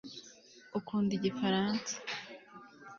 [0.79, 1.95] ukunda igifaransa